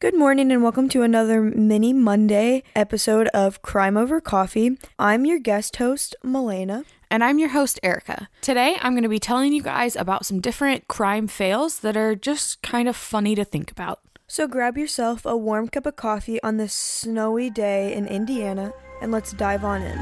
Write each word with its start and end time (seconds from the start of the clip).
Good 0.00 0.16
morning 0.16 0.50
and 0.50 0.62
welcome 0.62 0.88
to 0.88 1.02
another 1.02 1.42
mini 1.42 1.92
Monday 1.92 2.62
episode 2.74 3.28
of 3.34 3.60
Crime 3.60 3.98
Over 3.98 4.18
Coffee. 4.18 4.78
I'm 4.98 5.26
your 5.26 5.38
guest 5.38 5.76
host, 5.76 6.16
Milena. 6.24 6.84
And 7.10 7.22
I'm 7.22 7.38
your 7.38 7.50
host, 7.50 7.78
Erica. 7.82 8.30
Today, 8.40 8.78
I'm 8.80 8.94
going 8.94 9.02
to 9.02 9.10
be 9.10 9.18
telling 9.18 9.52
you 9.52 9.62
guys 9.62 9.96
about 9.96 10.24
some 10.24 10.40
different 10.40 10.88
crime 10.88 11.28
fails 11.28 11.80
that 11.80 11.98
are 11.98 12.14
just 12.14 12.62
kind 12.62 12.88
of 12.88 12.96
funny 12.96 13.34
to 13.34 13.44
think 13.44 13.70
about. 13.70 14.00
So 14.26 14.48
grab 14.48 14.78
yourself 14.78 15.26
a 15.26 15.36
warm 15.36 15.68
cup 15.68 15.84
of 15.84 15.96
coffee 15.96 16.42
on 16.42 16.56
this 16.56 16.72
snowy 16.72 17.50
day 17.50 17.92
in 17.92 18.06
Indiana 18.06 18.72
and 19.02 19.12
let's 19.12 19.34
dive 19.34 19.64
on 19.64 19.82
in. 19.82 19.98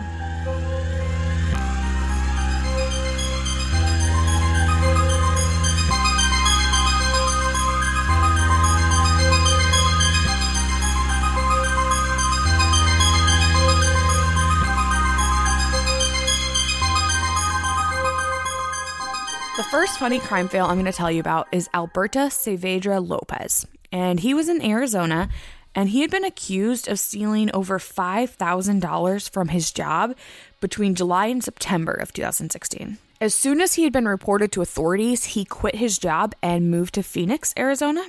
First 19.88 20.00
funny 20.00 20.18
crime 20.18 20.48
fail 20.48 20.66
I'm 20.66 20.74
going 20.74 20.84
to 20.84 20.92
tell 20.92 21.10
you 21.10 21.20
about 21.20 21.48
is 21.50 21.70
Alberta 21.72 22.28
Saavedra 22.28 23.00
Lopez. 23.06 23.66
And 23.90 24.20
he 24.20 24.34
was 24.34 24.46
in 24.46 24.60
Arizona 24.60 25.30
and 25.74 25.88
he 25.88 26.02
had 26.02 26.10
been 26.10 26.26
accused 26.26 26.88
of 26.88 26.98
stealing 26.98 27.50
over 27.54 27.78
$5,000 27.78 29.30
from 29.30 29.48
his 29.48 29.72
job 29.72 30.14
between 30.60 30.94
July 30.94 31.28
and 31.28 31.42
September 31.42 31.92
of 31.92 32.12
2016. 32.12 32.98
As 33.18 33.34
soon 33.34 33.62
as 33.62 33.74
he 33.74 33.84
had 33.84 33.92
been 33.94 34.06
reported 34.06 34.52
to 34.52 34.60
authorities, 34.60 35.24
he 35.24 35.46
quit 35.46 35.76
his 35.76 35.96
job 35.96 36.34
and 36.42 36.70
moved 36.70 36.92
to 36.94 37.02
Phoenix, 37.02 37.54
Arizona. 37.56 38.04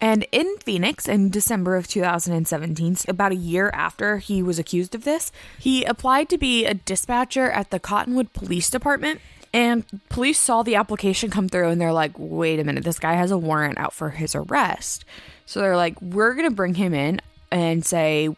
And 0.00 0.26
in 0.30 0.56
Phoenix 0.58 1.08
in 1.08 1.30
December 1.30 1.74
of 1.74 1.88
2017, 1.88 2.98
about 3.08 3.32
a 3.32 3.36
year 3.36 3.70
after 3.74 4.18
he 4.18 4.40
was 4.40 4.60
accused 4.60 4.94
of 4.94 5.02
this, 5.02 5.32
he 5.58 5.84
applied 5.84 6.28
to 6.28 6.38
be 6.38 6.64
a 6.64 6.74
dispatcher 6.74 7.50
at 7.50 7.70
the 7.70 7.80
Cottonwood 7.80 8.32
Police 8.34 8.70
Department. 8.70 9.20
And 9.54 9.84
police 10.08 10.40
saw 10.40 10.64
the 10.64 10.74
application 10.74 11.30
come 11.30 11.48
through 11.48 11.68
and 11.68 11.80
they're 11.80 11.92
like, 11.92 12.10
wait 12.18 12.58
a 12.58 12.64
minute, 12.64 12.82
this 12.82 12.98
guy 12.98 13.14
has 13.14 13.30
a 13.30 13.38
warrant 13.38 13.78
out 13.78 13.92
for 13.92 14.10
his 14.10 14.34
arrest. 14.34 15.04
So 15.46 15.60
they're 15.60 15.76
like, 15.76 16.00
we're 16.02 16.34
going 16.34 16.50
to 16.50 16.54
bring 16.54 16.74
him 16.74 16.92
in 16.92 17.20
and 17.52 17.86
say, 17.86 18.36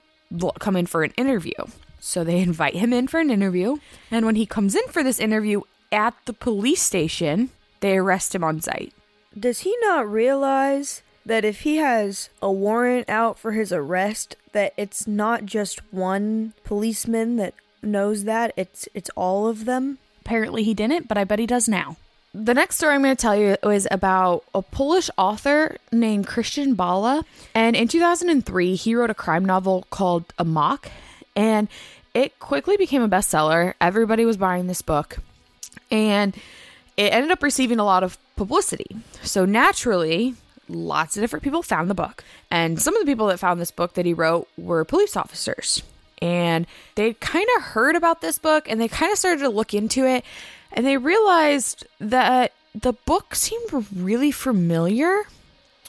come 0.58 0.77
in 0.77 0.84
for 0.84 1.05
an 1.05 1.14
interview. 1.17 1.55
So 2.00 2.23
they 2.23 2.39
invite 2.42 2.75
him 2.75 2.92
in 2.92 3.08
for 3.08 3.19
an 3.19 3.31
interview. 3.31 3.78
And 4.11 4.27
when 4.27 4.36
he 4.36 4.45
comes 4.45 4.75
in 4.75 4.86
for 4.89 5.03
this 5.03 5.19
interview 5.19 5.62
at 5.91 6.14
the 6.27 6.34
police 6.34 6.83
station, 6.83 7.48
they 7.80 7.97
arrest 7.97 8.34
him 8.34 8.45
on 8.45 8.61
site. 8.61 8.92
Does 9.39 9.61
he 9.61 9.75
not 9.80 10.11
realize 10.11 11.01
that 11.25 11.47
if 11.47 11.62
he 11.62 11.77
has 11.77 12.28
a 12.42 12.53
warrant 12.53 13.08
out 13.08 13.39
for 13.39 13.53
his 13.53 13.73
arrest, 13.73 14.36
that 14.53 14.75
it's 14.77 15.06
not 15.06 15.47
just 15.47 15.80
one 15.91 16.53
policeman 16.62 17.36
that 17.36 17.55
knows 17.83 18.25
that, 18.25 18.53
it's 18.56 18.86
it's 18.92 19.11
all 19.17 19.48
of 19.48 19.64
them? 19.64 19.98
Apparently 20.27 20.65
he 20.65 20.75
didn't, 20.75 21.07
but 21.07 21.17
I 21.17 21.23
bet 21.23 21.39
he 21.39 21.47
does 21.47 21.69
now. 21.69 21.97
The 22.35 22.53
next 22.53 22.79
story 22.79 22.97
I'm 22.97 23.03
going 23.03 23.15
to 23.15 23.21
tell 23.21 23.37
you 23.37 23.57
is 23.63 23.87
about 23.93 24.43
a 24.53 24.61
Polish 24.61 25.09
author 25.17 25.77
named 25.93 26.27
Krystian 26.27 26.75
Bala. 26.75 27.25
And 27.55 27.77
in 27.77 27.87
2003, 27.87 28.75
he 28.75 28.97
wrote 28.97 29.09
a 29.09 29.15
crime 29.15 29.45
novel 29.45 29.87
called 29.91 30.25
Amok. 30.37 30.91
And 31.37 31.69
it 32.13 32.41
quickly 32.41 32.77
became 32.77 33.03
a 33.03 33.09
bestseller. 33.09 33.75
Everybody 33.81 34.25
was 34.25 34.37
buying 34.37 34.67
this 34.67 34.83
book. 34.83 35.19
And 35.93 36.35
it 36.97 37.13
ended 37.13 37.31
up 37.31 37.45
receiving 37.45 37.79
a 37.79 37.85
lot 37.85 38.03
of 38.03 38.19
publicity. 38.35 38.97
So 39.23 39.45
naturally, 39.45 40.35
lots 40.69 41.17
of 41.17 41.23
different 41.23 41.45
people 41.45 41.63
found 41.63 41.89
the 41.89 41.95
book. 41.95 42.25
And 42.51 42.83
some 42.83 42.97
of 42.97 43.01
the 43.01 43.07
people 43.07 43.29
that 43.29 43.39
found 43.39 43.61
this 43.61 43.71
book 43.71 43.95
that 43.95 44.07
he 44.07 44.13
wrote 44.13 44.49
were 44.59 44.85
police 44.85 45.17
officers. 45.17 45.85
And 46.22 46.67
they 46.95 47.14
kind 47.14 47.47
of 47.56 47.62
heard 47.62 47.97
about 47.97 48.20
this 48.20 48.39
book 48.39 48.69
and 48.69 48.81
they 48.81 48.89
kind 48.89 49.12
of 49.12 49.19
started 49.19 49.41
to 49.41 49.48
look 49.48 49.75
into 49.75 50.06
it. 50.06 50.25
And 50.73 50.86
they 50.86 50.96
realized 50.96 51.86
that 52.01 52.52
the 52.74 52.92
book 52.92 53.35
seemed 53.35 53.86
really 53.95 54.30
familiar, 54.30 55.23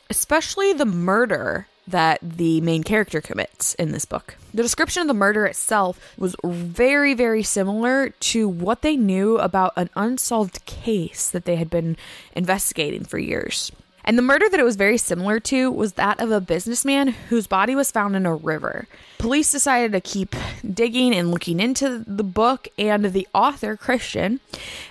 especially 0.09 0.73
the 0.73 0.85
murder 0.85 1.67
that 1.87 2.19
the 2.21 2.59
main 2.61 2.83
character 2.83 3.21
commits 3.21 3.73
in 3.75 3.91
this 3.91 4.05
book. 4.05 4.35
The 4.53 4.61
description 4.61 5.01
of 5.01 5.07
the 5.07 5.13
murder 5.13 5.45
itself 5.45 5.99
was 6.17 6.35
very, 6.43 7.13
very 7.13 7.43
similar 7.43 8.09
to 8.09 8.49
what 8.49 8.81
they 8.81 8.97
knew 8.97 9.37
about 9.37 9.73
an 9.77 9.89
unsolved 9.95 10.65
case 10.65 11.29
that 11.29 11.45
they 11.45 11.55
had 11.55 11.69
been 11.69 11.95
investigating 12.33 13.05
for 13.05 13.17
years. 13.17 13.71
And 14.07 14.17
the 14.17 14.23
murder 14.23 14.47
that 14.47 14.59
it 14.59 14.63
was 14.63 14.77
very 14.77 14.97
similar 14.97 15.37
to 15.41 15.69
was 15.69 15.93
that 15.93 16.21
of 16.21 16.31
a 16.31 16.39
businessman 16.39 17.09
whose 17.09 17.45
body 17.45 17.75
was 17.75 17.91
found 17.91 18.15
in 18.15 18.25
a 18.25 18.33
river. 18.33 18.87
Police 19.17 19.51
decided 19.51 19.91
to 19.91 19.99
keep 19.99 20.33
digging 20.73 21.13
and 21.13 21.29
looking 21.29 21.59
into 21.59 22.05
the 22.07 22.23
book 22.23 22.69
and 22.77 23.03
the 23.11 23.27
author, 23.33 23.75
Krystian, 23.75 24.39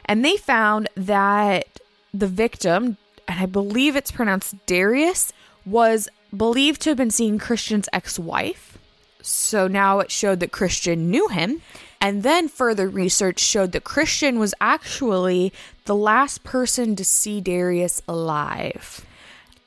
and 0.04 0.22
they 0.22 0.36
found 0.36 0.90
that 0.96 1.66
the 2.12 2.26
victim, 2.26 2.98
and 3.26 3.40
I 3.40 3.46
believe 3.46 3.96
it's 3.96 4.10
pronounced 4.10 4.54
Darius, 4.66 5.32
was 5.64 6.10
believed 6.36 6.82
to 6.82 6.90
have 6.90 6.98
been 6.98 7.10
seeing 7.10 7.38
Krystian's 7.38 7.88
ex 7.94 8.18
wife. 8.18 8.76
So 9.22 9.66
now 9.66 10.00
it 10.00 10.10
showed 10.10 10.40
that 10.40 10.52
Krystian 10.52 11.06
knew 11.06 11.28
him. 11.28 11.62
And 12.06 12.22
then 12.22 12.46
further 12.46 12.88
research 12.88 13.40
showed 13.40 13.72
that 13.72 13.82
Krystian 13.82 14.38
was 14.38 14.54
actually 14.60 15.52
the 15.86 15.94
last 15.96 16.44
person 16.44 16.94
to 16.94 17.04
see 17.04 17.40
Darius 17.40 18.00
alive. 18.06 19.04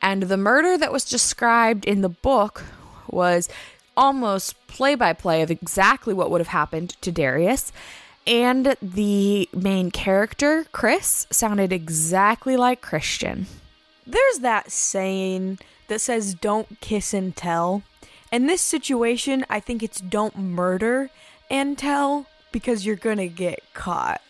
And 0.02 0.24
the 0.24 0.38
murder 0.38 0.78
that 0.78 0.94
was 0.94 1.04
described 1.04 1.84
in 1.84 2.00
the 2.00 2.08
book 2.08 2.64
was 3.10 3.50
almost 3.98 4.56
play 4.68 4.96
by 4.96 5.12
play 5.12 5.42
of 5.42 5.52
exactly 5.52 6.14
what 6.14 6.32
would 6.32 6.40
have 6.40 6.48
happened 6.48 6.92
to 7.02 7.12
Darius. 7.12 7.74
And 8.26 8.78
the 8.82 9.50
main 9.52 9.92
character, 9.92 10.66
Chris, 10.72 11.28
sounded 11.30 11.74
exactly 11.74 12.56
like 12.56 12.82
Krystian. 12.82 13.48
There's 14.08 14.40
that 14.40 14.72
saying 14.72 15.60
that 15.90 16.00
says 16.00 16.36
don't 16.36 16.80
kiss 16.80 17.14
and 17.14 17.36
tell. 17.36 17.84
In 18.32 18.48
this 18.48 18.62
situation, 18.62 19.46
I 19.50 19.60
think 19.60 19.84
it's 19.84 20.00
don't 20.00 20.38
murder 20.38 21.10
and 21.50 21.78
tell 21.78 22.26
because 22.52 22.86
you're 22.86 22.96
gonna 22.96 23.28
get 23.28 23.62
caught. 23.74 24.22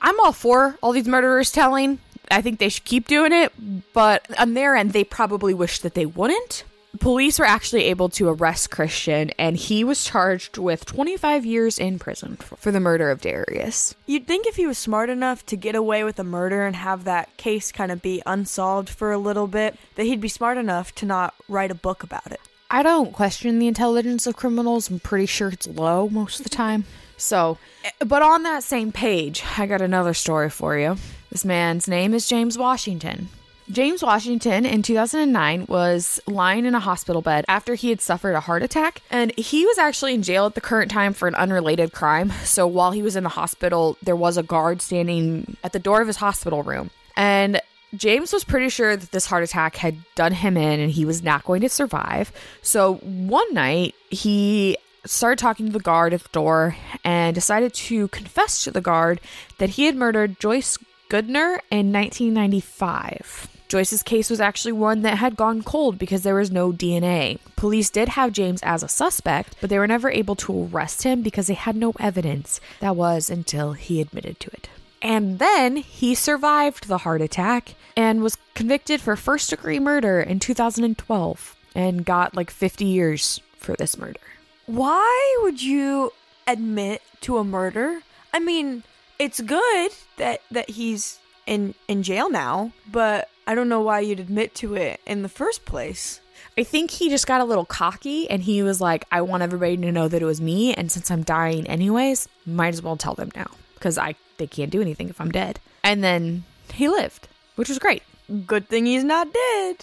I'm 0.00 0.18
all 0.20 0.32
for 0.32 0.76
all 0.82 0.92
these 0.92 1.08
murderers 1.08 1.52
telling. 1.52 1.98
I 2.30 2.42
think 2.42 2.58
they 2.58 2.68
should 2.68 2.84
keep 2.84 3.08
doing 3.08 3.32
it, 3.32 3.52
but 3.92 4.26
on 4.38 4.54
their 4.54 4.76
end, 4.76 4.92
they 4.92 5.04
probably 5.04 5.52
wish 5.52 5.80
that 5.80 5.94
they 5.94 6.06
wouldn't. 6.06 6.64
Police 6.98 7.38
were 7.38 7.44
actually 7.44 7.84
able 7.84 8.08
to 8.10 8.28
arrest 8.28 8.70
Krystian, 8.70 9.32
and 9.38 9.56
he 9.56 9.84
was 9.84 10.04
charged 10.04 10.58
with 10.58 10.84
25 10.84 11.46
years 11.46 11.78
in 11.78 11.98
prison 11.98 12.36
for 12.36 12.72
the 12.72 12.80
murder 12.80 13.10
of 13.10 13.20
Darius. 13.20 13.94
You'd 14.06 14.26
think 14.26 14.46
if 14.46 14.56
he 14.56 14.66
was 14.66 14.76
smart 14.76 15.08
enough 15.08 15.46
to 15.46 15.56
get 15.56 15.76
away 15.76 16.02
with 16.02 16.18
a 16.18 16.24
murder 16.24 16.66
and 16.66 16.74
have 16.74 17.04
that 17.04 17.36
case 17.36 17.70
kind 17.70 17.92
of 17.92 18.02
be 18.02 18.22
unsolved 18.26 18.88
for 18.88 19.12
a 19.12 19.18
little 19.18 19.46
bit, 19.46 19.76
that 19.94 20.04
he'd 20.04 20.20
be 20.20 20.28
smart 20.28 20.58
enough 20.58 20.92
to 20.96 21.06
not 21.06 21.34
write 21.48 21.70
a 21.70 21.76
book 21.76 22.02
about 22.02 22.32
it. 22.32 22.40
I 22.72 22.84
don't 22.84 23.12
question 23.12 23.58
the 23.58 23.66
intelligence 23.66 24.28
of 24.28 24.36
criminals. 24.36 24.88
I'm 24.88 25.00
pretty 25.00 25.26
sure 25.26 25.48
it's 25.48 25.66
low 25.66 26.08
most 26.08 26.38
of 26.38 26.44
the 26.44 26.50
time. 26.50 26.84
So, 27.16 27.58
but 27.98 28.22
on 28.22 28.44
that 28.44 28.62
same 28.62 28.92
page, 28.92 29.42
I 29.58 29.66
got 29.66 29.82
another 29.82 30.14
story 30.14 30.50
for 30.50 30.78
you. 30.78 30.96
This 31.30 31.44
man's 31.44 31.88
name 31.88 32.14
is 32.14 32.28
James 32.28 32.56
Washington. 32.56 33.28
James 33.70 34.02
Washington 34.02 34.66
in 34.66 34.82
2009 34.82 35.66
was 35.68 36.20
lying 36.26 36.64
in 36.64 36.74
a 36.74 36.80
hospital 36.80 37.22
bed 37.22 37.44
after 37.46 37.74
he 37.74 37.90
had 37.90 38.00
suffered 38.00 38.34
a 38.34 38.40
heart 38.40 38.62
attack, 38.62 39.02
and 39.10 39.36
he 39.36 39.64
was 39.66 39.78
actually 39.78 40.14
in 40.14 40.22
jail 40.22 40.46
at 40.46 40.54
the 40.54 40.60
current 40.60 40.90
time 40.90 41.12
for 41.12 41.28
an 41.28 41.34
unrelated 41.36 41.92
crime. 41.92 42.32
So 42.44 42.66
while 42.66 42.92
he 42.92 43.02
was 43.02 43.16
in 43.16 43.22
the 43.22 43.30
hospital, 43.30 43.96
there 44.02 44.16
was 44.16 44.36
a 44.36 44.42
guard 44.42 44.80
standing 44.80 45.56
at 45.62 45.72
the 45.72 45.78
door 45.78 46.00
of 46.00 46.06
his 46.06 46.16
hospital 46.16 46.62
room. 46.62 46.90
And 47.16 47.60
James 47.94 48.32
was 48.32 48.44
pretty 48.44 48.68
sure 48.68 48.96
that 48.96 49.10
this 49.10 49.26
heart 49.26 49.42
attack 49.42 49.76
had 49.76 49.96
done 50.14 50.32
him 50.32 50.56
in 50.56 50.80
and 50.80 50.92
he 50.92 51.04
was 51.04 51.22
not 51.22 51.44
going 51.44 51.60
to 51.62 51.68
survive. 51.68 52.32
So 52.62 52.96
one 52.96 53.52
night, 53.52 53.94
he 54.10 54.76
started 55.04 55.38
talking 55.38 55.66
to 55.66 55.72
the 55.72 55.80
guard 55.80 56.12
at 56.14 56.22
the 56.22 56.28
door 56.30 56.76
and 57.04 57.34
decided 57.34 57.74
to 57.74 58.08
confess 58.08 58.64
to 58.64 58.70
the 58.70 58.80
guard 58.80 59.20
that 59.58 59.70
he 59.70 59.86
had 59.86 59.96
murdered 59.96 60.38
Joyce 60.38 60.78
Goodner 61.08 61.58
in 61.70 61.92
1995. 61.92 63.48
Joyce's 63.68 64.02
case 64.02 64.30
was 64.30 64.40
actually 64.40 64.72
one 64.72 65.02
that 65.02 65.18
had 65.18 65.36
gone 65.36 65.62
cold 65.62 65.96
because 65.96 66.22
there 66.22 66.34
was 66.34 66.50
no 66.50 66.72
DNA. 66.72 67.38
Police 67.54 67.88
did 67.88 68.10
have 68.10 68.32
James 68.32 68.60
as 68.62 68.82
a 68.82 68.88
suspect, 68.88 69.54
but 69.60 69.70
they 69.70 69.78
were 69.78 69.86
never 69.86 70.10
able 70.10 70.34
to 70.36 70.64
arrest 70.64 71.04
him 71.04 71.22
because 71.22 71.46
they 71.46 71.54
had 71.54 71.76
no 71.76 71.92
evidence. 72.00 72.60
That 72.80 72.96
was 72.96 73.30
until 73.30 73.74
he 73.74 74.00
admitted 74.00 74.40
to 74.40 74.50
it. 74.50 74.68
And 75.00 75.38
then 75.38 75.76
he 75.76 76.14
survived 76.14 76.88
the 76.88 76.98
heart 76.98 77.22
attack 77.22 77.74
and 77.96 78.22
was 78.22 78.36
convicted 78.54 79.00
for 79.00 79.16
first 79.16 79.50
degree 79.50 79.78
murder 79.78 80.20
in 80.20 80.40
2012 80.40 81.56
and 81.74 82.04
got 82.04 82.36
like 82.36 82.50
50 82.50 82.84
years 82.84 83.40
for 83.56 83.74
this 83.76 83.98
murder. 83.98 84.20
Why 84.66 85.38
would 85.42 85.62
you 85.62 86.12
admit 86.46 87.02
to 87.22 87.38
a 87.38 87.44
murder? 87.44 88.00
I 88.32 88.38
mean, 88.38 88.82
it's 89.18 89.40
good 89.40 89.92
that 90.16 90.42
that 90.50 90.70
he's 90.70 91.18
in 91.46 91.74
in 91.88 92.02
jail 92.02 92.30
now, 92.30 92.72
but 92.90 93.28
I 93.46 93.54
don't 93.54 93.68
know 93.68 93.80
why 93.80 94.00
you'd 94.00 94.20
admit 94.20 94.54
to 94.56 94.74
it 94.74 95.00
in 95.06 95.22
the 95.22 95.28
first 95.28 95.64
place. 95.64 96.20
I 96.56 96.62
think 96.62 96.90
he 96.90 97.08
just 97.08 97.26
got 97.26 97.40
a 97.40 97.44
little 97.44 97.64
cocky 97.64 98.28
and 98.30 98.42
he 98.42 98.62
was 98.62 98.80
like, 98.80 99.04
I 99.10 99.20
want 99.22 99.42
everybody 99.42 99.76
to 99.76 99.92
know 99.92 100.08
that 100.08 100.22
it 100.22 100.24
was 100.24 100.40
me. 100.40 100.74
And 100.74 100.90
since 100.90 101.10
I'm 101.10 101.22
dying 101.22 101.66
anyways, 101.66 102.28
might 102.46 102.74
as 102.74 102.82
well 102.82 102.96
tell 102.96 103.14
them 103.14 103.30
now 103.34 103.50
because 103.74 103.98
I 103.98 104.14
they 104.38 104.46
can't 104.46 104.70
do 104.70 104.80
anything 104.80 105.08
if 105.08 105.20
I'm 105.20 105.30
dead. 105.30 105.60
And 105.82 106.02
then 106.04 106.44
he 106.72 106.88
lived, 106.88 107.28
which 107.60 107.68
was 107.68 107.78
great. 107.78 108.02
Good 108.46 108.68
thing 108.68 108.86
he's 108.86 109.04
not 109.04 109.34
dead. 109.34 109.76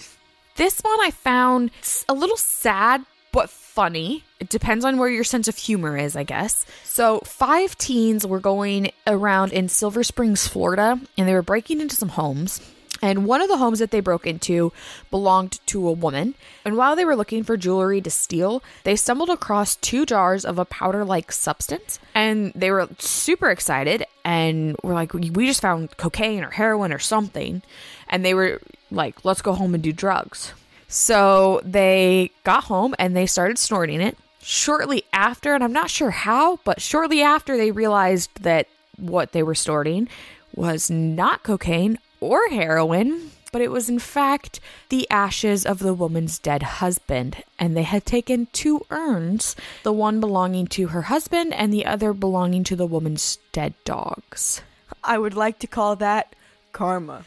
This 0.55 0.79
one 0.79 0.99
I 0.99 1.11
found 1.11 1.69
a 2.09 2.13
little 2.15 2.35
sad 2.35 3.05
but 3.31 3.51
funny. 3.51 4.23
It 4.39 4.49
depends 4.49 4.83
on 4.83 4.97
where 4.97 5.09
your 5.09 5.23
sense 5.23 5.47
of 5.47 5.55
humor 5.57 5.95
is, 5.95 6.15
I 6.15 6.23
guess. 6.23 6.65
So, 6.83 7.19
five 7.19 7.77
teens 7.77 8.25
were 8.25 8.39
going 8.39 8.89
around 9.05 9.53
in 9.53 9.69
Silver 9.69 10.03
Springs, 10.03 10.47
Florida, 10.47 10.99
and 11.19 11.27
they 11.27 11.35
were 11.35 11.43
breaking 11.43 11.79
into 11.79 11.95
some 11.95 12.09
homes. 12.09 12.59
And 13.01 13.25
one 13.25 13.41
of 13.41 13.49
the 13.49 13.57
homes 13.57 13.79
that 13.79 13.91
they 13.91 13.99
broke 13.99 14.25
into 14.25 14.71
belonged 15.11 15.59
to 15.67 15.87
a 15.87 15.91
woman. 15.91 16.35
And 16.65 16.77
while 16.77 16.95
they 16.95 17.05
were 17.05 17.15
looking 17.15 17.43
for 17.43 17.57
jewelry 17.57 18.01
to 18.01 18.09
steal, 18.09 18.63
they 18.83 18.95
stumbled 18.95 19.29
across 19.29 19.75
two 19.75 20.05
jars 20.05 20.45
of 20.45 20.57
a 20.57 20.65
powder 20.65 21.05
like 21.05 21.31
substance. 21.31 21.99
And 22.15 22.51
they 22.55 22.71
were 22.71 22.89
super 22.99 23.49
excited 23.49 24.05
and 24.25 24.75
were 24.83 24.93
like, 24.93 25.13
We 25.13 25.45
just 25.45 25.61
found 25.61 25.95
cocaine 25.97 26.43
or 26.43 26.51
heroin 26.51 26.91
or 26.91 26.99
something. 26.99 27.61
And 28.09 28.25
they 28.25 28.33
were 28.33 28.61
like, 28.89 29.23
Let's 29.23 29.41
go 29.41 29.53
home 29.53 29.73
and 29.73 29.83
do 29.83 29.93
drugs. 29.93 30.53
So 30.87 31.61
they 31.63 32.31
got 32.43 32.65
home 32.65 32.95
and 32.97 33.15
they 33.15 33.25
started 33.25 33.57
snorting 33.57 34.01
it. 34.01 34.17
Shortly 34.41 35.03
after, 35.11 35.53
and 35.53 35.63
I'm 35.63 35.73
not 35.73 35.89
sure 35.89 36.11
how, 36.11 36.59
but 36.63 36.81
shortly 36.81 37.21
after, 37.21 37.57
they 37.57 37.71
realized 37.71 38.43
that 38.43 38.67
what 38.95 39.33
they 39.33 39.43
were 39.43 39.55
snorting 39.55 40.07
was 40.55 40.89
not 40.89 41.43
cocaine 41.43 41.99
or 42.19 42.39
heroin, 42.49 43.31
but 43.51 43.61
it 43.61 43.71
was 43.71 43.89
in 43.89 43.99
fact 43.99 44.59
the 44.89 45.09
ashes 45.09 45.65
of 45.65 45.79
the 45.79 45.93
woman's 45.93 46.39
dead 46.39 46.63
husband. 46.63 47.43
And 47.57 47.75
they 47.75 47.83
had 47.83 48.05
taken 48.05 48.47
two 48.53 48.85
urns, 48.89 49.55
the 49.83 49.93
one 49.93 50.19
belonging 50.19 50.67
to 50.67 50.87
her 50.87 51.03
husband 51.03 51.53
and 51.53 51.73
the 51.73 51.85
other 51.85 52.13
belonging 52.13 52.63
to 52.65 52.75
the 52.75 52.87
woman's 52.87 53.37
dead 53.51 53.73
dogs. 53.85 54.61
I 55.03 55.17
would 55.17 55.33
like 55.35 55.59
to 55.59 55.67
call 55.67 55.95
that 55.97 56.35
karma. 56.71 57.23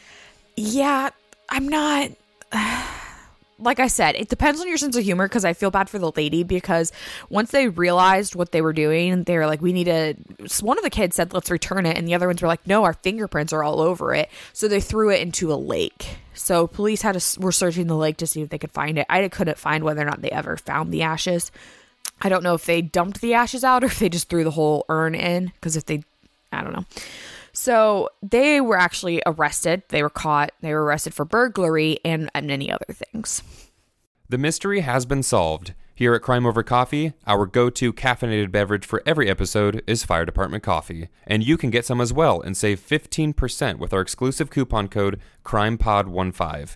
Yeah, 0.55 1.09
I'm 1.49 1.67
not. 1.67 2.11
like 3.61 3.79
I 3.79 3.87
said, 3.87 4.15
it 4.15 4.29
depends 4.29 4.59
on 4.59 4.67
your 4.67 4.77
sense 4.77 4.95
of 4.95 5.03
humor 5.03 5.27
because 5.27 5.45
I 5.45 5.53
feel 5.53 5.71
bad 5.71 5.89
for 5.89 5.99
the 5.99 6.11
lady 6.15 6.43
because 6.43 6.91
once 7.29 7.51
they 7.51 7.67
realized 7.67 8.35
what 8.35 8.51
they 8.51 8.61
were 8.61 8.73
doing, 8.73 9.23
they 9.23 9.37
were 9.37 9.45
like, 9.45 9.61
we 9.61 9.71
need 9.71 9.85
to. 9.85 10.15
One 10.61 10.77
of 10.77 10.83
the 10.83 10.89
kids 10.89 11.15
said, 11.15 11.33
let's 11.33 11.51
return 11.51 11.85
it. 11.85 11.97
And 11.97 12.07
the 12.07 12.15
other 12.15 12.27
ones 12.27 12.41
were 12.41 12.47
like, 12.47 12.65
no, 12.65 12.83
our 12.83 12.93
fingerprints 12.93 13.53
are 13.53 13.63
all 13.63 13.79
over 13.79 14.13
it. 14.13 14.29
So 14.53 14.67
they 14.67 14.81
threw 14.81 15.11
it 15.11 15.21
into 15.21 15.53
a 15.53 15.55
lake. 15.55 16.17
So 16.33 16.67
police 16.67 17.01
had 17.01 17.19
to, 17.19 17.39
were 17.39 17.51
searching 17.51 17.87
the 17.87 17.95
lake 17.95 18.17
to 18.17 18.27
see 18.27 18.41
if 18.41 18.49
they 18.49 18.57
could 18.57 18.71
find 18.71 18.97
it. 18.97 19.05
I 19.09 19.27
couldn't 19.27 19.57
find 19.57 19.83
whether 19.83 20.01
or 20.01 20.05
not 20.05 20.21
they 20.21 20.31
ever 20.31 20.57
found 20.57 20.91
the 20.91 21.03
ashes. 21.03 21.51
I 22.21 22.29
don't 22.29 22.43
know 22.43 22.53
if 22.53 22.65
they 22.65 22.81
dumped 22.81 23.21
the 23.21 23.33
ashes 23.33 23.63
out 23.63 23.83
or 23.83 23.87
if 23.87 23.99
they 23.99 24.09
just 24.09 24.29
threw 24.29 24.43
the 24.43 24.51
whole 24.51 24.85
urn 24.89 25.15
in 25.15 25.47
because 25.55 25.75
if 25.75 25.85
they, 25.85 26.03
I 26.51 26.63
don't 26.63 26.73
know. 26.73 26.85
So 27.53 28.09
they 28.21 28.61
were 28.61 28.77
actually 28.77 29.21
arrested. 29.25 29.83
They 29.89 30.03
were 30.03 30.09
caught. 30.09 30.51
They 30.61 30.73
were 30.73 30.83
arrested 30.83 31.13
for 31.13 31.25
burglary 31.25 31.99
and, 32.05 32.29
and 32.33 32.47
many 32.47 32.71
other 32.71 32.85
things. 32.89 33.43
The 34.29 34.37
mystery 34.37 34.81
has 34.81 35.05
been 35.05 35.23
solved. 35.23 35.73
Here 35.93 36.15
at 36.15 36.21
Crime 36.21 36.45
Over 36.45 36.63
Coffee, 36.63 37.13
our 37.27 37.45
go 37.45 37.69
to 37.69 37.93
caffeinated 37.93 38.51
beverage 38.51 38.85
for 38.85 39.03
every 39.05 39.29
episode 39.29 39.83
is 39.85 40.03
Fire 40.03 40.25
Department 40.25 40.63
Coffee. 40.63 41.09
And 41.27 41.43
you 41.43 41.57
can 41.57 41.69
get 41.69 41.85
some 41.85 42.01
as 42.01 42.11
well 42.11 42.41
and 42.41 42.57
save 42.57 42.79
15% 42.79 43.77
with 43.77 43.93
our 43.93 44.01
exclusive 44.01 44.49
coupon 44.49 44.87
code 44.87 45.19
CRIMEPOD15. 45.45 46.75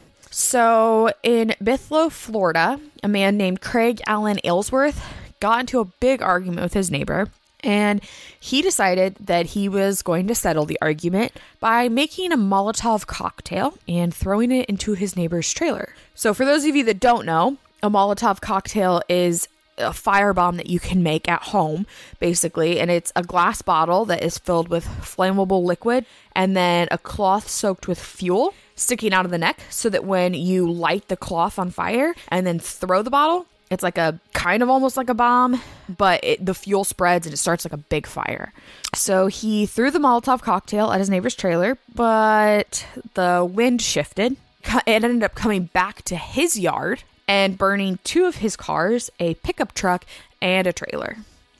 So, 0.33 1.11
in 1.23 1.55
Bithlo, 1.61 2.09
Florida, 2.09 2.79
a 3.03 3.09
man 3.09 3.35
named 3.35 3.59
Craig 3.59 4.01
Allen 4.07 4.39
Aylesworth 4.45 5.03
got 5.41 5.59
into 5.59 5.81
a 5.81 5.85
big 5.85 6.21
argument 6.21 6.61
with 6.61 6.73
his 6.73 6.89
neighbor, 6.89 7.27
and 7.65 8.01
he 8.39 8.61
decided 8.61 9.17
that 9.19 9.47
he 9.47 9.67
was 9.67 10.01
going 10.01 10.27
to 10.27 10.35
settle 10.35 10.63
the 10.63 10.79
argument 10.81 11.33
by 11.59 11.89
making 11.89 12.31
a 12.31 12.37
Molotov 12.37 13.05
cocktail 13.07 13.77
and 13.89 14.15
throwing 14.15 14.53
it 14.53 14.69
into 14.69 14.93
his 14.93 15.17
neighbor's 15.17 15.51
trailer. 15.51 15.93
So, 16.15 16.33
for 16.33 16.45
those 16.45 16.63
of 16.63 16.77
you 16.77 16.85
that 16.85 17.01
don't 17.01 17.25
know, 17.25 17.57
a 17.83 17.89
Molotov 17.89 18.39
cocktail 18.39 19.01
is 19.09 19.49
a 19.77 19.89
firebomb 19.89 20.55
that 20.57 20.69
you 20.69 20.79
can 20.79 21.03
make 21.03 21.27
at 21.27 21.41
home, 21.43 21.85
basically. 22.19 22.79
And 22.79 22.89
it's 22.89 23.11
a 23.17 23.23
glass 23.23 23.61
bottle 23.61 24.05
that 24.05 24.23
is 24.23 24.37
filled 24.37 24.69
with 24.69 24.85
flammable 24.85 25.63
liquid 25.63 26.05
and 26.35 26.55
then 26.55 26.87
a 26.91 26.97
cloth 26.97 27.49
soaked 27.49 27.87
with 27.87 27.99
fuel 27.99 28.53
sticking 28.81 29.13
out 29.13 29.25
of 29.25 29.31
the 29.31 29.37
neck 29.37 29.59
so 29.69 29.89
that 29.89 30.03
when 30.03 30.33
you 30.33 30.71
light 30.71 31.07
the 31.07 31.17
cloth 31.17 31.59
on 31.59 31.69
fire 31.71 32.15
and 32.29 32.45
then 32.45 32.59
throw 32.59 33.01
the 33.01 33.09
bottle, 33.09 33.45
it's 33.69 33.83
like 33.83 33.97
a 33.97 34.19
kind 34.33 34.61
of 34.61 34.69
almost 34.69 34.97
like 34.97 35.09
a 35.09 35.13
bomb, 35.13 35.61
but 35.87 36.19
it, 36.23 36.45
the 36.45 36.53
fuel 36.53 36.83
spreads 36.83 37.25
and 37.25 37.33
it 37.33 37.37
starts 37.37 37.63
like 37.63 37.71
a 37.71 37.77
big 37.77 38.05
fire. 38.05 38.51
So 38.93 39.27
he 39.27 39.65
threw 39.65 39.91
the 39.91 39.99
Molotov 39.99 40.41
cocktail 40.41 40.91
at 40.91 40.99
his 40.99 41.09
neighbor's 41.09 41.35
trailer, 41.35 41.77
but 41.95 42.85
the 43.13 43.49
wind 43.49 43.81
shifted. 43.81 44.35
It 44.85 45.03
ended 45.03 45.23
up 45.23 45.33
coming 45.33 45.63
back 45.73 46.03
to 46.03 46.15
his 46.15 46.59
yard 46.59 47.03
and 47.27 47.57
burning 47.57 47.97
two 48.03 48.25
of 48.25 48.35
his 48.35 48.55
cars, 48.55 49.09
a 49.19 49.35
pickup 49.35 49.73
truck, 49.73 50.05
and 50.41 50.67
a 50.67 50.73
trailer 50.73 51.17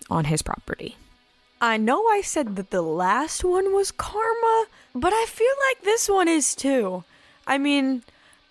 on 0.09 0.25
his 0.25 0.41
property. 0.41 0.97
I 1.61 1.77
know 1.77 2.07
I 2.07 2.21
said 2.21 2.57
that 2.57 2.71
the 2.71 2.81
last 2.81 3.43
one 3.43 3.73
was 3.73 3.91
karma, 3.91 4.65
but 4.93 5.13
I 5.13 5.25
feel 5.29 5.53
like 5.69 5.83
this 5.83 6.09
one 6.09 6.27
is 6.27 6.55
too. 6.55 7.03
I 7.47 7.57
mean, 7.57 8.03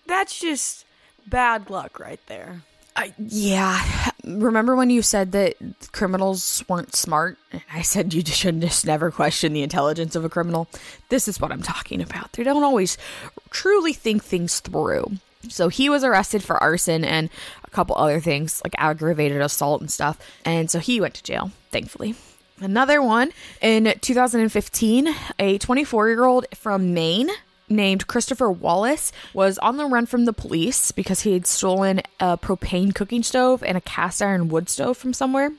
that's 0.07 0.39
just 0.39 0.85
bad 1.27 1.69
luck 1.69 1.99
right 1.99 2.19
there. 2.27 2.61
Uh, 2.95 3.07
yeah. 3.17 4.11
Remember 4.23 4.75
when 4.75 4.89
you 4.89 5.01
said 5.01 5.31
that 5.31 5.55
criminals 5.91 6.63
weren't 6.67 6.95
smart? 6.95 7.37
And 7.51 7.61
I 7.73 7.81
said 7.81 8.13
you 8.13 8.23
should 8.25 8.61
just 8.61 8.85
never 8.85 9.11
question 9.11 9.53
the 9.53 9.63
intelligence 9.63 10.15
of 10.15 10.25
a 10.25 10.29
criminal. 10.29 10.67
This 11.09 11.27
is 11.27 11.39
what 11.39 11.51
I'm 11.51 11.61
talking 11.61 12.01
about. 12.01 12.33
They 12.33 12.43
don't 12.43 12.63
always 12.63 12.97
truly 13.49 13.93
think 13.93 14.23
things 14.23 14.59
through. 14.59 15.11
So 15.49 15.69
he 15.69 15.89
was 15.89 16.03
arrested 16.03 16.43
for 16.43 16.61
arson 16.61 17.03
and 17.03 17.29
a 17.63 17.69
couple 17.69 17.95
other 17.95 18.19
things 18.19 18.61
like 18.63 18.75
aggravated 18.77 19.41
assault 19.41 19.81
and 19.81 19.89
stuff. 19.91 20.19
And 20.45 20.69
so 20.69 20.79
he 20.79 21.01
went 21.01 21.15
to 21.15 21.23
jail, 21.23 21.51
thankfully. 21.71 22.15
Another 22.59 23.01
one 23.01 23.31
in 23.59 23.91
2015, 24.01 25.15
a 25.39 25.57
24 25.57 26.09
year 26.09 26.25
old 26.25 26.45
from 26.53 26.93
Maine 26.93 27.31
named 27.71 28.07
Christopher 28.07 28.51
Wallace 28.51 29.11
was 29.33 29.57
on 29.59 29.77
the 29.77 29.85
run 29.85 30.05
from 30.05 30.25
the 30.25 30.33
police 30.33 30.91
because 30.91 31.21
he 31.21 31.33
had 31.33 31.47
stolen 31.47 32.01
a 32.19 32.37
propane 32.37 32.93
cooking 32.93 33.23
stove 33.23 33.63
and 33.63 33.77
a 33.77 33.81
cast 33.81 34.21
iron 34.21 34.49
wood 34.49 34.69
stove 34.69 34.97
from 34.97 35.13
somewhere. 35.13 35.51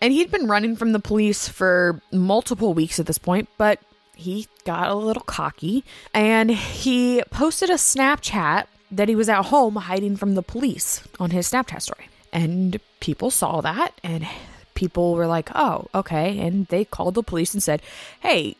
And 0.00 0.12
he'd 0.12 0.30
been 0.30 0.46
running 0.46 0.76
from 0.76 0.92
the 0.92 1.00
police 1.00 1.48
for 1.48 2.00
multiple 2.12 2.72
weeks 2.74 2.98
at 3.00 3.06
this 3.06 3.18
point, 3.18 3.48
but 3.58 3.80
he 4.14 4.46
got 4.64 4.90
a 4.90 4.94
little 4.94 5.22
cocky 5.22 5.84
and 6.12 6.50
he 6.50 7.22
posted 7.30 7.70
a 7.70 7.74
Snapchat 7.74 8.66
that 8.90 9.08
he 9.08 9.14
was 9.14 9.28
at 9.28 9.46
home 9.46 9.76
hiding 9.76 10.16
from 10.16 10.34
the 10.34 10.42
police 10.42 11.02
on 11.20 11.30
his 11.30 11.50
Snapchat 11.50 11.82
story. 11.82 12.08
And 12.32 12.80
people 13.00 13.30
saw 13.30 13.60
that 13.60 13.92
and 14.02 14.26
people 14.74 15.14
were 15.14 15.26
like, 15.26 15.50
oh, 15.54 15.86
okay. 15.94 16.38
And 16.38 16.66
they 16.66 16.84
called 16.84 17.14
the 17.14 17.22
police 17.22 17.52
and 17.52 17.62
said, 17.62 17.82
hey, 18.20 18.56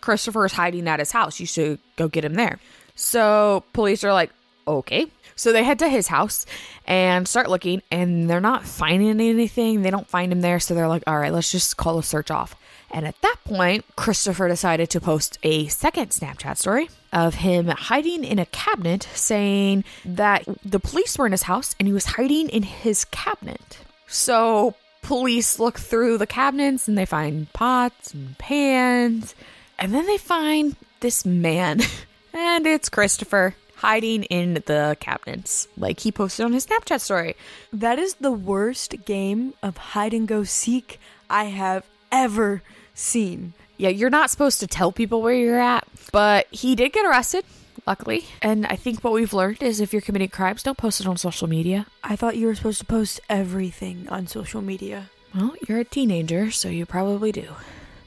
Christopher 0.00 0.46
is 0.46 0.52
hiding 0.52 0.88
at 0.88 0.98
his 0.98 1.12
house. 1.12 1.40
You 1.40 1.46
should 1.46 1.78
go 1.96 2.08
get 2.08 2.24
him 2.24 2.34
there. 2.34 2.58
So 2.94 3.64
police 3.72 4.04
are 4.04 4.12
like, 4.12 4.30
okay. 4.66 5.06
So 5.36 5.52
they 5.52 5.64
head 5.64 5.78
to 5.78 5.88
his 5.88 6.06
house 6.06 6.44
and 6.86 7.26
start 7.26 7.48
looking, 7.48 7.82
and 7.90 8.28
they're 8.28 8.40
not 8.40 8.66
finding 8.66 9.20
anything. 9.20 9.82
They 9.82 9.90
don't 9.90 10.08
find 10.08 10.32
him 10.32 10.42
there. 10.42 10.60
So 10.60 10.74
they're 10.74 10.88
like, 10.88 11.04
all 11.06 11.18
right, 11.18 11.32
let's 11.32 11.50
just 11.50 11.76
call 11.76 11.98
a 11.98 12.02
search 12.02 12.30
off. 12.30 12.54
And 12.90 13.06
at 13.06 13.20
that 13.22 13.36
point, 13.44 13.84
Christopher 13.96 14.48
decided 14.48 14.90
to 14.90 15.00
post 15.00 15.38
a 15.42 15.68
second 15.68 16.10
Snapchat 16.10 16.56
story 16.56 16.90
of 17.12 17.36
him 17.36 17.68
hiding 17.68 18.24
in 18.24 18.38
a 18.38 18.46
cabinet, 18.46 19.08
saying 19.14 19.84
that 20.04 20.44
the 20.64 20.80
police 20.80 21.16
were 21.16 21.26
in 21.26 21.32
his 21.32 21.44
house 21.44 21.74
and 21.78 21.86
he 21.86 21.94
was 21.94 22.04
hiding 22.04 22.48
in 22.48 22.64
his 22.64 23.04
cabinet. 23.06 23.78
So 24.08 24.74
police 25.02 25.58
look 25.58 25.78
through 25.78 26.18
the 26.18 26.26
cabinets 26.26 26.88
and 26.88 26.98
they 26.98 27.06
find 27.06 27.52
pots 27.52 28.12
and 28.12 28.36
pans. 28.38 29.34
And 29.80 29.94
then 29.94 30.06
they 30.06 30.18
find 30.18 30.76
this 31.00 31.24
man, 31.24 31.80
and 32.34 32.66
it's 32.66 32.90
Christopher 32.90 33.54
hiding 33.76 34.24
in 34.24 34.54
the 34.66 34.94
cabinets, 35.00 35.66
like 35.78 36.00
he 36.00 36.12
posted 36.12 36.44
on 36.44 36.52
his 36.52 36.66
Snapchat 36.66 37.00
story. 37.00 37.34
That 37.72 37.98
is 37.98 38.14
the 38.14 38.30
worst 38.30 39.06
game 39.06 39.54
of 39.62 39.78
hide 39.78 40.12
and 40.12 40.28
go 40.28 40.44
seek 40.44 41.00
I 41.30 41.44
have 41.44 41.86
ever 42.12 42.62
seen. 42.92 43.54
Yeah, 43.78 43.88
you're 43.88 44.10
not 44.10 44.30
supposed 44.30 44.60
to 44.60 44.66
tell 44.66 44.92
people 44.92 45.22
where 45.22 45.32
you're 45.32 45.58
at, 45.58 45.88
but 46.12 46.46
he 46.50 46.74
did 46.74 46.92
get 46.92 47.06
arrested, 47.06 47.46
luckily. 47.86 48.26
And 48.42 48.66
I 48.66 48.76
think 48.76 49.02
what 49.02 49.14
we've 49.14 49.32
learned 49.32 49.62
is 49.62 49.80
if 49.80 49.94
you're 49.94 50.02
committing 50.02 50.28
crimes, 50.28 50.62
don't 50.62 50.76
post 50.76 51.00
it 51.00 51.06
on 51.06 51.16
social 51.16 51.48
media. 51.48 51.86
I 52.04 52.16
thought 52.16 52.36
you 52.36 52.48
were 52.48 52.54
supposed 52.54 52.80
to 52.80 52.84
post 52.84 53.18
everything 53.30 54.06
on 54.10 54.26
social 54.26 54.60
media. 54.60 55.08
Well, 55.34 55.54
you're 55.66 55.78
a 55.78 55.84
teenager, 55.84 56.50
so 56.50 56.68
you 56.68 56.84
probably 56.84 57.32
do. 57.32 57.46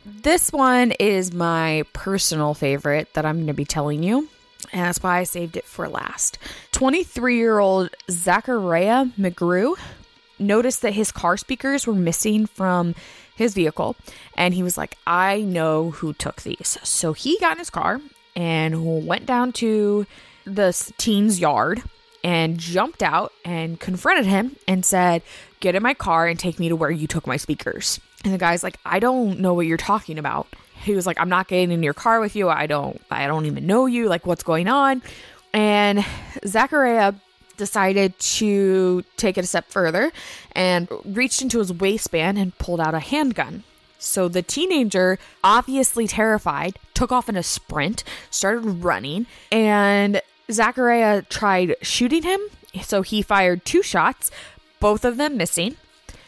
This 0.06 0.52
one 0.52 0.92
is 0.92 1.34
my 1.34 1.84
personal 1.94 2.54
favorite 2.54 3.14
that 3.14 3.26
I'm 3.26 3.38
going 3.38 3.48
to 3.48 3.54
be 3.54 3.66
telling 3.66 4.04
you. 4.04 4.28
And 4.72 4.82
that's 4.82 5.02
why 5.02 5.20
I 5.20 5.24
saved 5.24 5.56
it 5.56 5.66
for 5.66 5.88
last. 5.88 6.38
23 6.74 7.38
year 7.38 7.60
old 7.60 7.90
Zachariah 8.10 9.06
McGrew 9.18 9.78
noticed 10.40 10.82
that 10.82 10.94
his 10.94 11.12
car 11.12 11.38
speakers 11.38 11.88
were 11.88 11.94
missing 11.94 12.48
from 12.48 12.96
his 13.36 13.54
vehicle. 13.54 13.96
And 14.36 14.54
he 14.54 14.64
was 14.64 14.78
like, 14.78 14.98
I 15.08 15.42
know 15.42 15.92
who 15.92 16.14
took 16.14 16.42
these. 16.42 16.78
So 16.84 17.14
he 17.14 17.38
got 17.40 17.54
in 17.54 17.60
his 17.60 17.70
car 17.70 18.02
and 18.36 19.08
went 19.08 19.26
down 19.26 19.54
to 19.54 20.06
the 20.46 20.74
teen's 20.98 21.40
yard 21.40 21.82
and 22.24 22.58
jumped 22.58 23.04
out 23.04 23.32
and 23.46 23.80
confronted 23.80 24.26
him 24.26 24.56
and 24.68 24.86
said, 24.86 25.22
Get 25.60 25.76
in 25.76 25.84
my 25.84 25.94
car 25.94 26.28
and 26.28 26.38
take 26.38 26.60
me 26.60 26.68
to 26.70 26.76
where 26.76 26.92
you 26.92 27.08
took 27.08 27.26
my 27.26 27.38
speakers. 27.38 28.02
And 28.24 28.34
the 28.34 28.38
guy's 28.38 28.64
like, 28.64 28.78
I 28.86 29.00
don't 29.00 29.40
know 29.40 29.54
what 29.54 29.66
you're 29.66 29.78
talking 29.78 30.18
about. 30.18 30.48
He 30.82 30.96
was 30.96 31.06
like, 31.06 31.20
I'm 31.20 31.30
not 31.30 31.48
getting 31.48 31.72
in 31.72 31.84
your 31.84 31.94
car 31.94 32.20
with 32.20 32.36
you. 32.36 32.50
I 32.50 32.68
don't 32.68 33.02
I 33.10 33.28
don't 33.28 33.46
even 33.46 33.68
know 33.68 33.86
you. 33.86 34.08
Like 34.08 34.26
what's 34.26 34.44
going 34.44 34.68
on? 34.68 35.02
And 35.54 36.06
Zachariah 36.46 37.14
decided 37.58 38.18
to 38.20 39.04
take 39.18 39.38
it 39.38 39.44
a 39.44 39.48
step 39.48 39.70
further 39.70 40.12
and 40.54 40.88
reached 41.06 41.42
into 41.42 41.60
his 41.60 41.72
waistband 41.72 42.38
and 42.38 42.58
pulled 42.58 42.82
out 42.82 42.96
a 42.96 43.00
handgun. 43.00 43.64
So 44.00 44.28
the 44.28 44.42
teenager, 44.42 45.18
obviously 45.44 46.08
terrified, 46.08 46.78
took 46.94 47.12
off 47.12 47.30
in 47.30 47.38
a 47.38 47.44
sprint, 47.44 48.04
started 48.30 48.84
running, 48.84 49.28
and 49.50 50.22
Zachariah 50.52 51.22
tried 51.24 51.76
shooting 51.82 52.24
him. 52.24 52.42
So 52.82 53.02
he 53.02 53.22
fired 53.22 53.64
two 53.64 53.82
shots, 53.82 54.30
both 54.80 55.06
of 55.06 55.18
them 55.18 55.38
missing. 55.38 55.78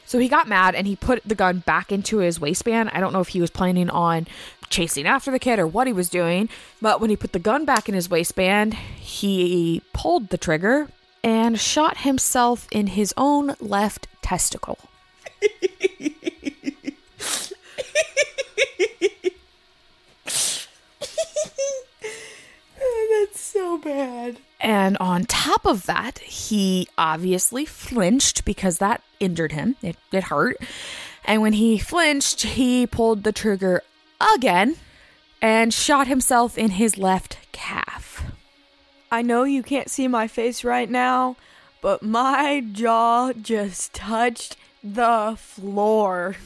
So 0.05 0.19
he 0.19 0.27
got 0.27 0.47
mad 0.47 0.75
and 0.75 0.85
he 0.87 0.95
put 0.95 1.23
the 1.25 1.35
gun 1.35 1.59
back 1.59 1.91
into 1.91 2.17
his 2.17 2.39
waistband. 2.39 2.91
I 2.93 2.99
don't 2.99 3.13
know 3.13 3.21
if 3.21 3.29
he 3.29 3.41
was 3.41 3.49
planning 3.49 3.89
on 3.89 4.27
chasing 4.69 5.05
after 5.05 5.31
the 5.31 5.39
kid 5.39 5.59
or 5.59 5.67
what 5.67 5.87
he 5.87 5.93
was 5.93 6.09
doing, 6.09 6.49
but 6.81 7.01
when 7.01 7.09
he 7.09 7.15
put 7.15 7.33
the 7.33 7.39
gun 7.39 7.65
back 7.65 7.87
in 7.89 7.95
his 7.95 8.09
waistband, 8.09 8.73
he 8.73 9.81
pulled 9.93 10.29
the 10.29 10.37
trigger 10.37 10.89
and 11.23 11.59
shot 11.59 11.99
himself 11.99 12.67
in 12.71 12.87
his 12.87 13.13
own 13.17 13.55
left 13.59 14.07
testicle. 14.21 14.77
Oh, 22.81 23.25
that's 23.27 23.39
so 23.39 23.77
bad. 23.77 24.37
And 24.65 24.97
on 24.97 25.25
top 25.25 25.63
of 25.67 25.85
that, 25.85 26.17
he 26.17 26.87
obviously 26.97 27.65
flinched 27.65 28.45
because 28.45 28.79
that 28.79 29.03
injured 29.19 29.51
him. 29.51 29.75
It, 29.83 29.95
it 30.11 30.23
hurt. 30.23 30.57
And 31.23 31.43
when 31.43 31.53
he 31.53 31.77
flinched, 31.77 32.41
he 32.41 32.87
pulled 32.87 33.23
the 33.23 33.31
trigger 33.31 33.83
again 34.33 34.77
and 35.39 35.71
shot 35.71 36.07
himself 36.07 36.57
in 36.57 36.71
his 36.71 36.97
left 36.97 37.37
calf. 37.51 38.23
I 39.11 39.21
know 39.21 39.43
you 39.43 39.61
can't 39.61 39.91
see 39.91 40.07
my 40.07 40.27
face 40.27 40.63
right 40.63 40.89
now, 40.89 41.35
but 41.79 42.01
my 42.01 42.63
jaw 42.71 43.33
just 43.33 43.93
touched 43.93 44.57
the 44.83 45.35
floor. 45.37 46.37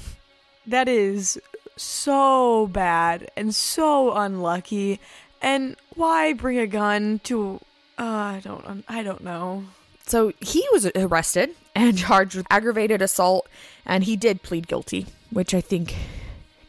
That 0.68 0.90
is 0.90 1.40
so 1.78 2.68
bad 2.68 3.32
and 3.38 3.56
so 3.56 4.12
unlucky. 4.12 5.00
And 5.42 5.78
why 5.96 6.34
bring 6.34 6.60
a 6.60 6.68
gun 6.68 7.22
to 7.24 7.62
uh, 8.00 8.04
I 8.04 8.42
don't 8.44 8.84
I 8.88 9.04
don't 9.04 9.24
know. 9.24 9.66
So 10.08 10.34
he 10.42 10.66
was 10.72 10.90
arrested 10.96 11.52
and 11.76 11.98
charged 12.06 12.36
with 12.36 12.48
aggravated 12.50 13.02
assault, 13.02 13.48
and 13.86 14.04
he 14.04 14.16
did 14.16 14.42
plead 14.42 14.68
guilty, 14.68 15.06
which 15.30 15.54
I 15.54 15.62
think 15.62 15.96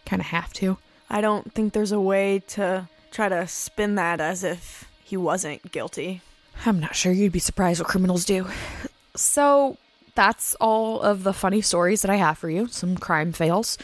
kind 0.04 0.20
of 0.20 0.26
have 0.26 0.52
to. 0.54 0.76
I 1.08 1.20
don't 1.20 1.52
think 1.54 1.72
there's 1.72 1.92
a 1.92 2.00
way 2.00 2.40
to 2.48 2.88
try 3.10 3.28
to 3.28 3.46
spin 3.46 3.94
that 3.94 4.20
as 4.20 4.44
if 4.44 4.88
he 5.02 5.16
wasn't 5.16 5.72
guilty. 5.72 6.20
I'm 6.66 6.78
not 6.78 6.94
sure 6.94 7.12
you'd 7.12 7.32
be 7.32 7.38
surprised 7.38 7.80
what 7.80 7.88
criminals 7.88 8.24
do. 8.24 8.46
So 9.16 9.78
that's 10.14 10.54
all 10.56 11.00
of 11.00 11.22
the 11.22 11.32
funny 11.32 11.62
stories 11.62 12.02
that 12.02 12.10
I 12.10 12.16
have 12.16 12.38
for 12.38 12.50
you, 12.50 12.66
some 12.68 12.96
crime 12.96 13.32
fails. 13.32 13.78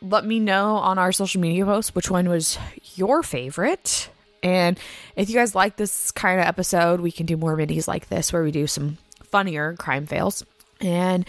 Let 0.00 0.24
me 0.24 0.40
know 0.40 0.76
on 0.76 0.98
our 0.98 1.12
social 1.12 1.40
media 1.40 1.64
posts 1.64 1.94
which 1.94 2.10
one 2.10 2.28
was 2.28 2.58
your 2.94 3.22
favorite. 3.22 4.08
And 4.44 4.78
if 5.16 5.28
you 5.28 5.34
guys 5.34 5.54
like 5.54 5.76
this 5.76 6.12
kind 6.12 6.38
of 6.38 6.46
episode, 6.46 7.00
we 7.00 7.10
can 7.10 7.26
do 7.26 7.36
more 7.36 7.56
minis 7.56 7.88
like 7.88 8.08
this 8.08 8.32
where 8.32 8.44
we 8.44 8.52
do 8.52 8.66
some 8.66 8.98
funnier 9.24 9.74
crime 9.74 10.06
fails. 10.06 10.44
And 10.80 11.26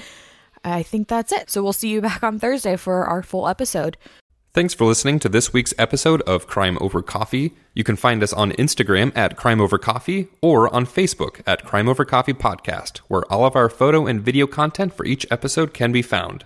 I 0.63 0.83
think 0.83 1.07
that's 1.07 1.31
it. 1.31 1.49
So 1.49 1.63
we'll 1.63 1.73
see 1.73 1.89
you 1.89 2.01
back 2.01 2.23
on 2.23 2.37
Thursday 2.39 2.75
for 2.75 3.05
our 3.05 3.23
full 3.23 3.47
episode. 3.47 3.97
Thanks 4.53 4.73
for 4.73 4.85
listening 4.85 5.19
to 5.19 5.29
this 5.29 5.51
week's 5.51 5.73
episode 5.77 6.21
of 6.21 6.47
Crime 6.47 6.77
Over 6.79 7.01
Coffee. 7.01 7.53
You 7.73 7.83
can 7.83 7.97
find 7.97 8.23
us 8.23 8.31
on 8.31 8.53
Instagram 8.53 9.11
at 9.15 9.35
Crime 9.35 9.59
Over 9.59 9.77
Coffee 9.77 10.29
or 10.41 10.73
on 10.73 10.85
Facebook 10.85 11.41
at 11.45 11.65
Crime 11.65 11.89
Over 11.89 12.05
Coffee 12.05 12.33
Podcast, 12.33 12.99
where 13.09 13.23
all 13.31 13.45
of 13.45 13.55
our 13.55 13.67
photo 13.67 14.07
and 14.07 14.21
video 14.21 14.47
content 14.47 14.93
for 14.93 15.05
each 15.05 15.25
episode 15.29 15.73
can 15.73 15.91
be 15.91 16.01
found. 16.01 16.45